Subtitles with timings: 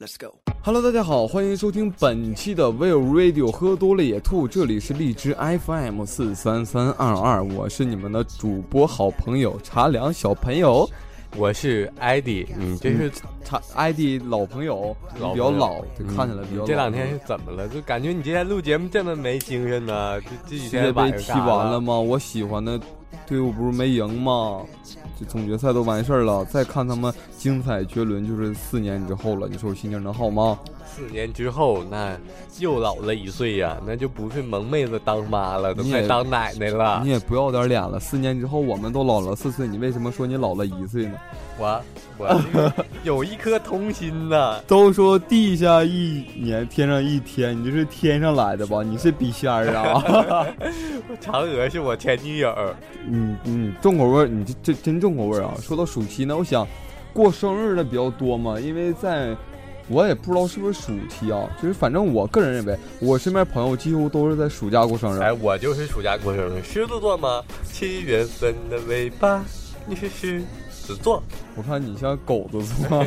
[0.00, 0.34] Let's go。
[0.62, 10.88] Hello，大家好，欢迎收听本期的 Will Radio，喝多了也吐，这里是荔枝 FM 四三三二二，我是你们的主播好朋友茶凉小朋友，
[11.36, 13.12] 我是艾迪，你这是
[13.44, 16.66] 茶 ID 老朋友，老朋友比较老，就看起来比较老。
[16.66, 17.68] 这两天是怎么了？
[17.68, 20.18] 就感觉你今天录节目这么没精神呢？
[20.22, 22.00] 这这几天晚杯踢完了吗？
[22.00, 22.80] 我喜欢的
[23.26, 24.62] 队伍不是没赢吗？
[25.18, 29.48] 这总决赛都完事儿了，再看他们精彩绝伦，就是四年之后了。
[29.48, 30.58] 你说我心情能好吗？
[30.84, 32.16] 四年之后，那
[32.58, 37.10] 又老了一岁呀，那就不是萌妹子当妈了，都快当奶奶了你。
[37.10, 41.14] 也不要点脸了，四年之后我们都老了四岁，你为什么说你老了一岁呢？
[41.60, 41.82] 我
[42.16, 42.72] 我这个
[43.04, 44.58] 有一颗童心呐。
[44.66, 48.82] 都说地下一年，天上一天，你这是天上来的吧？
[48.82, 50.46] 你是笔仙儿啊？
[51.20, 52.54] 嫦娥是我前女友，
[53.06, 55.54] 嗯嗯，重口味，你这这真重口味啊！
[55.60, 56.66] 说到暑期呢，我想
[57.12, 59.36] 过生日的比较多嘛，因为在
[59.88, 65.20] 我也不知道是不是暑期啊，就是反正我个人认为，我身边朋友几乎都是在暑假过生日。
[65.20, 67.42] 哎，我就是暑假过生日，狮子座吗？
[67.64, 69.44] 七月份的尾巴，
[69.86, 70.42] 你是狮
[70.90, 71.22] 子座。
[71.56, 73.04] 我看你像狗子座，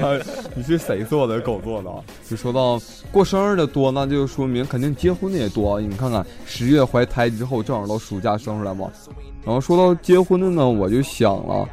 [0.56, 1.42] 你是谁做的？
[1.42, 1.98] 狗做的啊？
[2.30, 2.80] 就说到
[3.12, 5.82] 过生日的多，那就说明肯定结婚的也多。
[5.82, 8.90] 你看看十月怀胎之后，正好到暑假生出来嘛。
[9.44, 11.68] 然后说到结婚的呢，我就想了，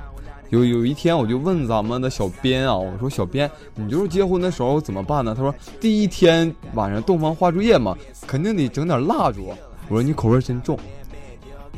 [0.48, 5.34] 有有一天我就问咱们的小编啊，我说小编，你就是结婚的时候怎么办呢？
[5.36, 9.54] 他说第一天晚上洞房花烛夜嘛，肯定得整点蜡烛。
[9.88, 10.78] 我说你口味真重，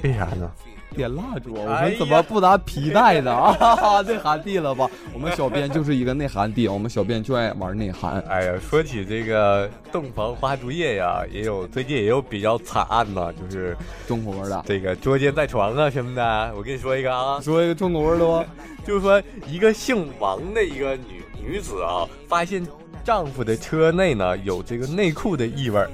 [0.03, 0.51] 为啥呢？
[0.93, 1.55] 点蜡烛。
[1.55, 3.33] 我们怎么不拿皮带呢？
[3.59, 4.89] 啊，内涵地了吧？
[5.13, 8.23] 我们小编就是一个内涵地，我们小编就爱玩内涵。
[8.29, 13.77] 哎呀，说起这个洞房花烛夜呀，也有最近也有比较惨案呐，就是
[14.07, 16.53] 中国味的，这个捉奸在床啊什么的。
[16.57, 18.45] 我跟你说一个啊，说一个中国味的吧。
[18.85, 22.67] 就是说一个姓王的一个女女子啊，发现
[23.05, 25.89] 丈夫的车内呢有这个内裤的异味儿，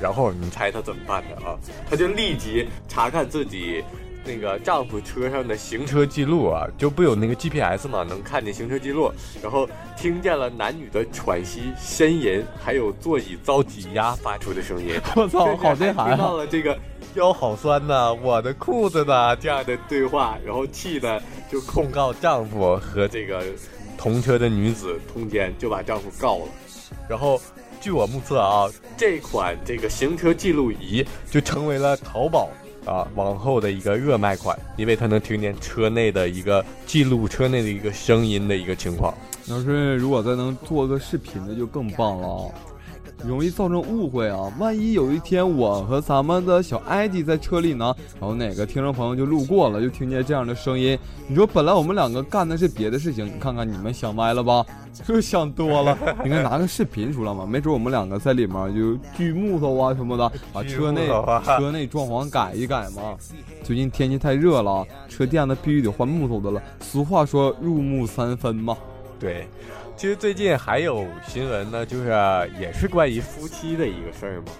[0.00, 1.58] 然后你猜她怎么办的啊？
[1.90, 3.84] 她就立即查看自己。
[4.26, 15.00] 那个丈夫车上的行车记录啊，就不有那个 GPS 嘛，能看见行车记录，然后听见了男女的喘息、呻吟，还有座椅遭挤压发出的声音。
[15.14, 16.16] 我操，好内听涵啊！
[16.16, 16.76] 到了这个
[17.14, 23.44] 腰好酸呐，我的裤子呢这样的对话，然后气的就控告丈夫和这个
[23.96, 26.44] 同车的女子通奸，就把丈夫告了。
[27.08, 27.40] 然后
[27.80, 32.50] 据我目测啊，这款这个行车记录仪就成为了淘宝。
[32.86, 39.12] 啊，往后的一个热卖款，因为它能听见车内的一个记录车内的一个声音的一个情况。
[39.48, 42.50] 要是如果再能做个视频的，就更棒了！
[43.26, 44.52] 容易造成误会啊！
[44.58, 50.98] 万一有一天我和咱们的小艾迪在车里呢，然后哪个听众朋友就路过了，就听见这样的声音，
[51.28, 54.64] 你说本来我们两个干的是别的事情，你看看你们想歪了吧？
[54.94, 55.96] 是不是想多了？
[56.24, 61.08] 应该拿个视频出来嘛，没准我们两个在里面就锯木头啊什么的，把车内
[61.44, 63.14] 车内装潢改一改嘛。
[63.62, 66.62] 最近天气太热了，啊车垫子必须得换木头的了。
[66.80, 68.76] 俗话说入木三分嘛。
[69.18, 69.46] 对，
[69.96, 72.10] 其实最近还有新闻呢，就是
[72.60, 74.52] 也是关于夫妻的一个事儿嘛，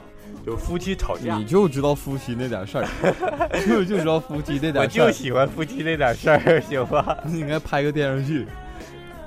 [0.47, 1.44] 就夫妻吵架你。
[1.44, 2.86] 就知道夫妻那点事儿，
[3.69, 5.04] 就就知道夫妻那点事儿。
[5.04, 7.19] 我就喜欢夫妻那点事儿，行吧？
[7.25, 8.46] 你应该拍个电视剧，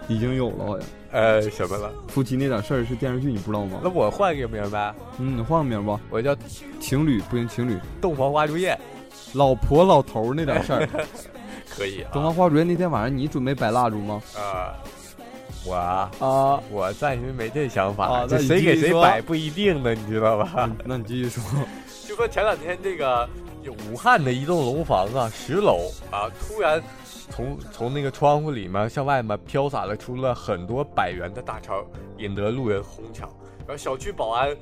[0.07, 0.87] 已经有了好像。
[1.11, 1.91] 呃，什么了？
[2.07, 3.89] 夫妻那点事儿是电视剧，你不知道吗那？
[3.89, 5.99] 我换个名儿呗，嗯，你换个名吧。
[6.09, 6.35] 我叫
[6.79, 8.75] 情侣不行，情侣，洞房花烛夜，
[9.33, 10.89] 老婆老头儿那点事儿。
[11.69, 12.09] 可以啊。
[12.11, 14.21] 东方花烛夜那天晚上，你准备摆蜡烛吗？
[14.35, 14.73] 啊，
[15.65, 20.69] 我啊，啊，我暂时没这想法，这谁给谁摆不一定呢，你知道吧？
[20.85, 21.43] 那你继续说。
[22.07, 23.27] 就说前两天这个
[23.61, 26.81] 有武汉的一栋楼房啊，十楼啊，突然
[27.29, 31.85] 从从那个窗户里面向外面飘洒了出了很多百元的大钞，
[32.17, 33.29] 引得路人哄抢。
[33.59, 34.55] 然后小区保安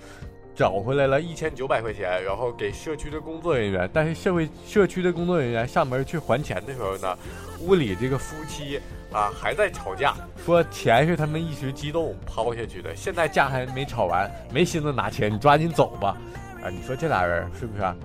[0.53, 3.89] 找回来了一千九百块钱，然后给社区的工作人员。
[3.93, 7.17] 但是社会社区的工作人员上门去还钱的时候呢，
[7.61, 8.77] 屋里这个夫妻
[9.11, 10.13] 啊还在吵架，
[10.45, 16.17] 说钱是他们一时激动抛下去的，现在架还没吵完，没心思拿钱，你抓紧走吧。
[16.63, 17.95] 啊，你说这俩人是不是、啊？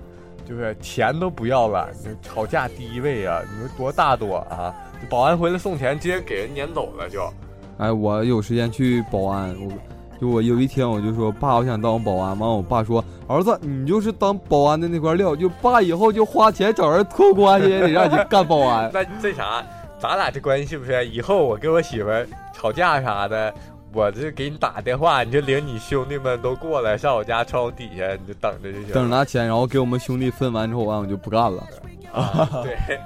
[0.45, 3.41] 就是钱都不要了，你吵架第一位啊！
[3.49, 4.75] 你说多大度啊！
[5.09, 7.31] 保安回来送钱，直接给人撵走了就。
[7.77, 9.71] 哎，我有时间去保安，我
[10.19, 12.37] 就我有一天我就说爸，我想当保安。
[12.37, 18.91] 完，我爸说儿子，你就是当保安的那块料，就爸以后就花钱找人托关系，也得让你干保安。
[18.93, 19.63] 那这啥，
[20.03, 21.07] 咱俩这关系是不是？
[21.07, 23.53] 以后我跟我媳妇儿吵架啥的，
[23.93, 28.89] 我这给你打电话，你就领你兄弟们都过来上我家窗户底下，你就等着就行。
[28.89, 31.63] 等着拿钱，然后给我们兄弟分完之后，完我就不干了。
[32.11, 32.99] 啊， 对，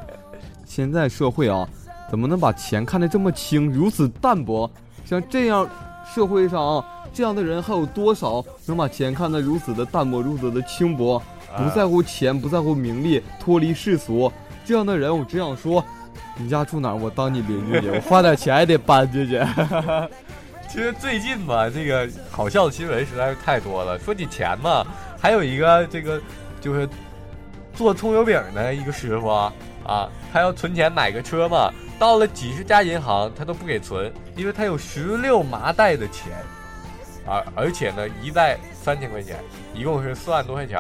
[0.65, 1.69] 现在社会啊，
[2.09, 4.67] 怎么能把钱看得这么轻，如此淡薄？
[5.05, 5.69] 像这样
[6.11, 6.83] 社会上啊
[7.13, 11.21] 这样的人还有多少能把钱看得如此的淡薄，如此的轻薄，
[11.55, 14.33] 不在乎钱，不在乎名利，脱离世俗？
[14.65, 15.85] 这样的人，我只想说，
[16.38, 16.95] 你家住哪儿？
[16.95, 19.42] 我当你邻居去，我花点钱也得搬进去。
[20.69, 23.98] 其实最近吧，这个好笑的新闻实在是太多了。
[23.98, 24.86] 说起钱嘛，
[25.19, 26.22] 还有一个这个
[26.60, 26.88] 就是
[27.74, 29.28] 做葱油饼的一个师傅
[29.86, 36.34] 啊，他要存钱买个车嘛，到了几十家银行他都不给存，因为他有十六麻袋的钱，
[37.25, 39.38] 啊，而且呢一袋三千块钱，
[39.74, 40.78] 一共是四万多块钱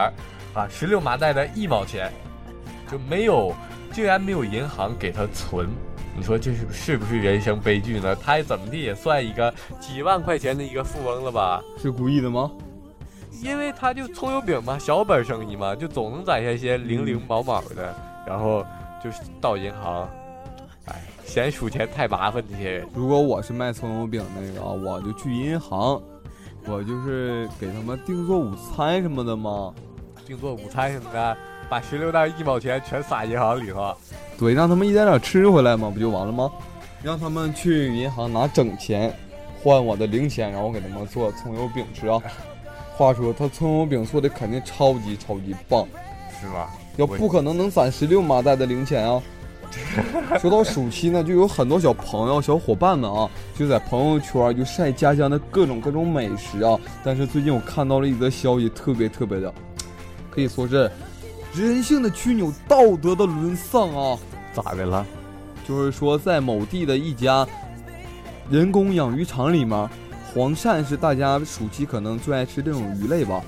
[0.53, 2.11] 啊，十六麻袋的一毛钱
[2.91, 3.55] 就没有，
[3.97, 5.67] 竟然没有银行给他存。
[6.15, 8.15] 你说这是是不是人生悲剧呢？
[8.15, 11.59] 他怎么地也算一个几万块钱的一个富翁了吧？
[11.81, 12.51] 是故意的吗？
[13.41, 17.91] 因为他就葱油饼嘛，小本生意嘛，就总能攒下一些零零毛毛的，
[18.27, 18.63] 然后
[19.03, 20.07] 就是到银行，
[20.85, 22.87] 哎，嫌数钱太麻烦这些人。
[22.93, 25.99] 如果我是卖葱油饼那个，我就去银行，
[26.67, 29.73] 我就是给他们订做午餐什么的嘛，
[30.23, 31.35] 订做午餐什么的，
[31.69, 33.93] 把十六袋一毛钱全撒银行里头。
[34.37, 36.51] 对，让他们一点点吃回来嘛，不就完了吗？
[37.03, 39.13] 让他们去银行拿整钱
[39.61, 42.21] 换我的零钱，然后给他们做葱油饼吃啊。
[42.97, 45.87] 话说他葱油饼做的肯定超级超级棒，
[46.41, 46.69] 是吧？
[46.95, 49.21] 要不可能能攒十六麻袋的零钱啊。
[50.39, 56.79] 说到暑期呢，就有很多小朋友、小伙伴们啊，就在朋友圈就晒家乡的各种各种美食啊。
[57.03, 59.53] 但是最近我看到了一则消息，特别特别的，
[60.31, 60.89] 可以说是。
[61.57, 64.15] 人性的曲扭，道德的沦丧啊！
[64.53, 65.03] 咋的了？
[65.67, 67.47] 就是说，在某地的一家
[68.47, 69.89] 人工养鱼场里面，
[70.31, 73.41] 黄鳝是大家暑期可能最爱吃这种鱼类吧。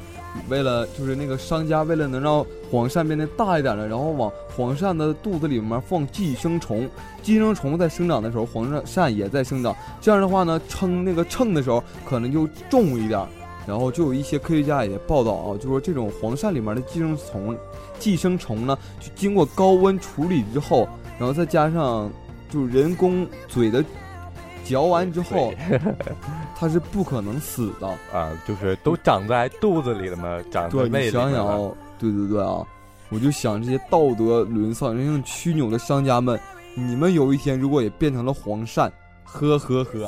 [0.47, 6.89] 为了就是那个商家为了能让黄鳝变得大一点的，然后往黄鳝的肚子里面放寄生虫，
[7.21, 9.75] 寄生虫在生长的时候，黄鳝鳝也在生长。
[10.01, 13.23] 这样的话呢，称那个称的时候可能就重一点。
[13.69, 17.55] 然后就有一些科学家也报道啊，就说这种黄鳝里面的寄生虫，
[17.99, 20.89] 寄生虫呢，就经过高温处理之后，
[21.19, 22.11] 然后再加上
[22.49, 23.85] 就人工嘴的
[24.65, 25.53] 嚼完之后，
[26.57, 30.89] 它是不可能死的啊，就是都长在肚子里了嘛，长在胃里。
[30.89, 32.65] 对，想想，对对对啊，
[33.09, 36.39] 我就想这些道德沦丧、人性曲扭的商家们，
[36.73, 38.89] 你们有一天如果也变成了黄鳝，
[39.23, 40.05] 呵呵呵，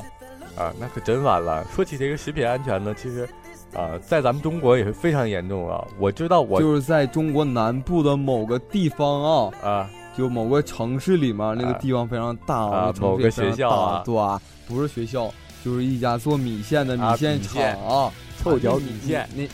[0.58, 1.64] 啊，那可真完了。
[1.76, 3.30] 说起这个食品安全呢，其实。
[3.74, 5.86] 啊，在咱们中国也是非常严重啊！
[5.98, 14.42] 我知道，我就是在中国南部的某个地方啊，啊，就某个城市里面，那个地方非常大啊，某个学校啊，对吧？
[14.68, 15.34] 不是学校，
[15.64, 19.50] 就是一家做米线的米线厂啊，臭脚米线，你，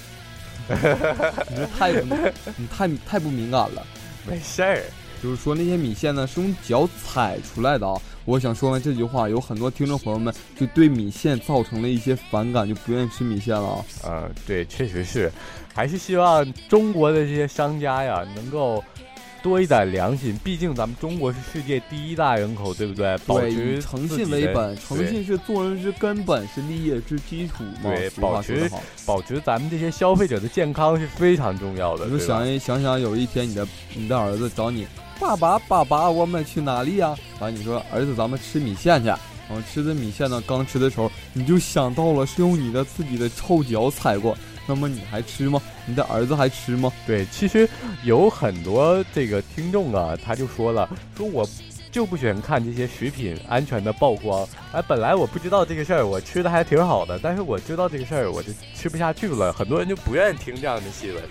[0.68, 2.16] 你太不，
[2.58, 3.86] 你太太不敏感了，
[4.28, 4.82] 没事儿。
[5.22, 8.00] 就是说那些米线呢是用脚踩出来的啊！
[8.28, 13.86] 我想说完这句话，有很多听众朋友们就对米线造成了一些反感，就不愿意吃米线了啊！
[14.04, 15.32] 呃，对，确实是，
[15.74, 18.84] 还是希望中国的这些商家呀能够。
[19.44, 23.16] 多一点良心，毕竟咱们中国是世界第一大人口，对不对？
[23.20, 27.64] 保持诚信为本，诚信是做人之根本，是立业之基础。
[27.82, 28.70] 对，保持
[29.06, 32.08] 保持咱们这些消费者的健康是非常重要的。
[32.08, 33.66] 你就想一想想，有一天你的
[33.96, 34.86] 你的儿子找你，
[35.20, 37.16] 爸爸爸爸，我们去哪里呀？
[37.40, 39.08] 完你说儿子，咱们吃米线去。
[39.08, 44.38] 然后吃的米线呢，刚吃的时候你就想到了是用你的自己的臭脚踩过。
[44.68, 45.62] 那么你还吃吗？
[45.86, 46.92] 你的儿子还吃吗？
[47.06, 47.68] 对，其实
[48.04, 51.48] 有很多这个听众啊，他就说了，说我
[51.90, 54.46] 就不喜欢看这些食品安全的曝光。
[54.74, 59.54] 哎，本来我不知道这个事儿，我吃的还挺好的，但是我知道这个事儿，我就吃不下去了。
[59.54, 61.24] 很多人就不愿意听这样的新闻。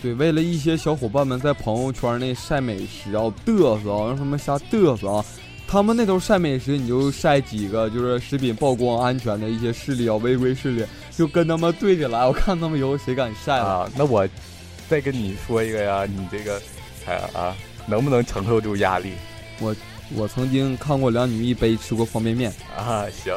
[0.00, 5.24] 对，为了一些小伙伴们在朋友圈内晒美食啊，嘚瑟啊，让他们瞎嘚瑟啊。
[5.66, 13.90] 他们那头晒美食，你就晒几个，就是食品曝光安全的一些势力啊，违规势力，就跟他们对起来，我看他们以后谁敢晒啊？
[13.96, 14.26] 那我
[14.88, 16.62] 再跟你说一个呀，你这个，
[17.04, 17.54] 哎啊，
[17.86, 19.12] 能不能承受住压力？
[19.60, 19.76] 我
[20.14, 23.04] 我曾经看过两女一杯吃过方便面啊。
[23.10, 23.34] 行，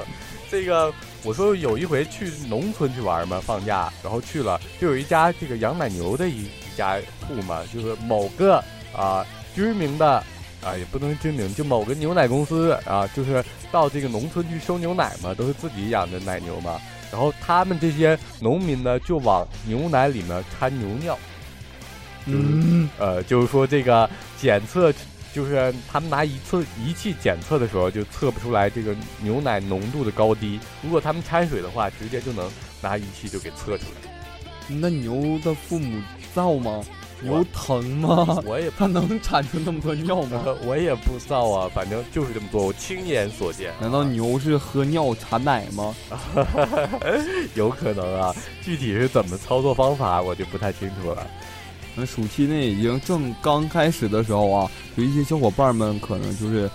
[0.52, 0.94] 这个
[1.24, 8.62] 我说有一回去农村去玩嘛，放假，然后去了，就有一家这个养奶牛的一一家户嘛，就是某个
[8.94, 10.24] 啊知名的。
[10.64, 16.80] 啊，也不能证明，就某个牛奶公司啊，就是到这个农村去收牛奶嘛，都是自己养的奶牛嘛。
[17.12, 21.18] 然后他们这些农民呢，就往牛奶里面掺牛尿。
[22.28, 24.08] 嗯，呃，就是说这个
[24.40, 24.94] 检测，
[25.34, 30.60] 就是他们拿仪测仪器检测的时候，就测不出来这个牛奶浓度的高低。
[30.82, 32.50] 如果他们掺水的话，直接就能
[32.82, 34.12] 拿仪器就给测出来。
[34.68, 36.02] 那牛的父母
[36.34, 36.82] 造吗？
[37.24, 38.42] 牛疼吗？
[38.46, 40.44] 我也它能产出那么多尿吗？
[40.66, 43.72] 我也不知道啊，反正就是这么做，我亲眼所见。
[43.80, 45.94] 难道牛是喝尿产奶吗？
[47.54, 48.34] 有可能啊，
[48.64, 51.28] 具体是怎么操作方法，我就不太清楚了。
[51.96, 56.70] 那暑期呢，已经正刚开始的时候啊，有一些小伙伴们可能就是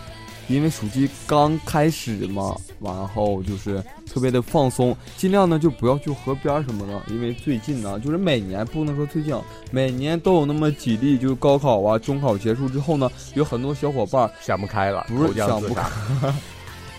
[0.48, 3.82] 因为暑期刚开始嘛，然后就是
[4.12, 9.34] 特别的放松，尽量呢就不要去河边什么的，因为最近呢，就是每年不能说最近，
[9.70, 15.82] 每年都有那么几例，就是高考啊、中考结束之后呢，有很多小伙伴想不开了，不是想不开。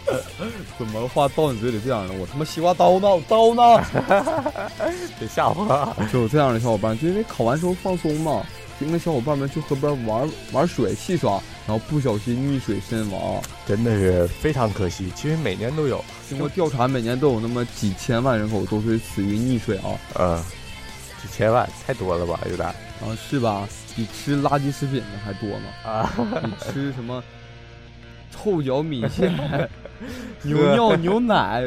[0.77, 2.13] 怎么话到你嘴里这样呢？
[2.19, 3.07] 我他妈西瓜刀呢？
[3.27, 3.83] 刀呢？
[5.19, 5.95] 别吓我！
[6.11, 8.45] 就有这样的小伙伴，就因为考完之后放松嘛，
[8.79, 15.11] 就跟小伙伴们去河边玩玩水戏耍，然后不小心溺水身亡，真的是非常可惜。
[15.15, 19.89] 其实每年都有，经过调查，每年都有那么几千万人口都是死于溺水啊。
[20.19, 20.43] 嗯，
[21.21, 22.39] 几千万太多了吧？
[22.49, 22.75] 有点啊，
[23.29, 23.67] 是吧？
[23.95, 25.65] 比吃垃圾食品的还多呢。
[25.83, 27.23] 啊， 比吃什么
[28.31, 29.34] 臭脚米线。
[30.43, 31.63] 牛尿牛奶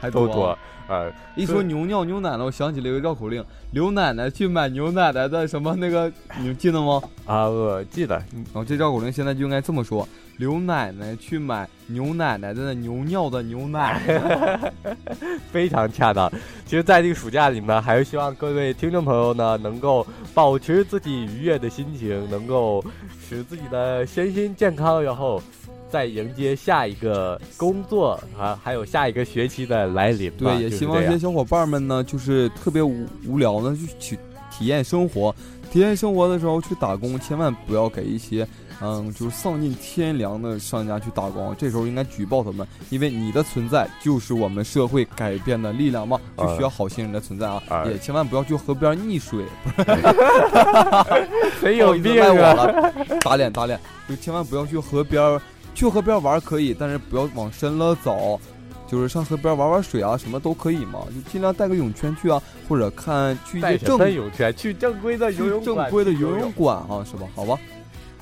[0.00, 1.06] 还都多啊！
[1.36, 7.00] 一说牛尿牛奶呢，我想起了一个绕口令：刘奶奶去买牛奶奶的什么那个，你记得吗？
[7.26, 8.16] 啊，我记得。
[8.16, 10.06] 然后这绕口令现在就应该这么说：
[10.38, 14.00] 刘奶奶去买牛奶奶的牛尿的牛奶，
[15.52, 16.28] 非常恰当。
[16.66, 20.04] 其实，在这个暑假里面，还是希望各位听众朋友呢，能够
[20.34, 22.84] 保持自己愉悦的心情，能够
[23.20, 25.40] 使自己的身心健康，然后。
[25.90, 30.30] 在迎接下一个工作啊，还有下一个学期的来临。
[30.32, 34.18] 对，也希望这些小伙伴们呢，就是特别无无聊呢，就去
[34.50, 35.34] 体验生活。
[35.72, 38.44] 体验生活的时候去打工，千万不要给一些
[38.80, 41.54] 嗯，就是丧尽天良的商家去打工。
[41.56, 47.84] 这时候应该举报他们，因为你的存在就是我们社会改变的力量嘛，就需要好心人的存在啊！
[47.86, 49.44] 也千万不要去河边溺水。
[51.60, 52.66] 谁有病啊？
[53.20, 53.78] 打脸打脸！
[54.08, 55.40] 就千万不要去河边。
[55.74, 58.38] 去河边玩可以，但是不要往深了走，
[58.86, 67.26] 就是上河边玩玩水啊，什么都可以嘛，就尽量带个泳圈去啊，或者看去一些正泳圈，去正规的游泳正规的游泳馆啊，是吧？
[67.34, 67.58] 好吧，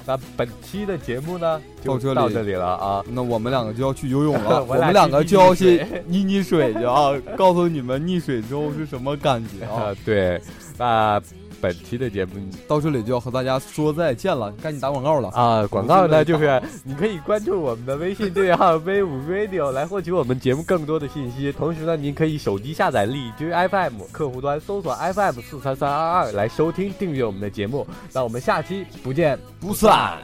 [0.06, 9.94] 那本期的节目呢，就到到这里了啊，那我们两个就要去游泳了， 我们两个就要去溺溺水去啊， 告诉你们溺水之后是什么感觉啊？
[10.04, 10.40] 对，
[10.76, 11.20] 那。
[11.60, 12.32] 本期的节目
[12.66, 15.66] 到这里就要和大家说再见了，赶紧打广告了啊！
[15.66, 21.52] 广告呢，就是你可以关注我们的微信对号 V 五 Radio 来获取我们节目更多的信息。
[21.52, 27.86] 同时呢，您可以手机下载荔枝 FM 客户端，搜索 FM 四三三二二来收听订阅我们的节目。
[28.12, 30.18] 那我们下期不见不散。